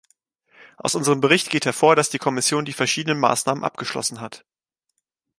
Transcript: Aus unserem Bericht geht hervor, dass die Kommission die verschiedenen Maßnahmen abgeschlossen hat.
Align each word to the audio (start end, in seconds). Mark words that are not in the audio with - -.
Aus 0.77 0.95
unserem 0.95 1.21
Bericht 1.21 1.51
geht 1.51 1.65
hervor, 1.65 1.95
dass 1.95 2.09
die 2.09 2.17
Kommission 2.17 2.65
die 2.65 2.73
verschiedenen 2.73 3.19
Maßnahmen 3.19 3.63
abgeschlossen 3.63 4.19
hat. 4.19 4.43